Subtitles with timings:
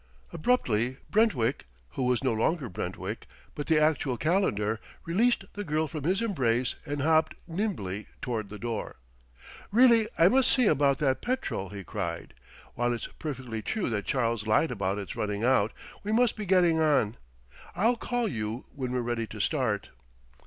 [0.33, 6.05] Abruptly Brentwick, who was no longer Brentwick, but the actual Calendar, released the girl from
[6.05, 8.95] his embrace and hopped nimbly toward the door.
[9.71, 12.33] "Really, I must see about that petrol!" he cried.
[12.73, 15.71] "While it's perfectly true that Charles lied about it's running out,
[16.01, 17.17] we must be getting on.
[17.75, 19.89] I'll call you when we're ready to start."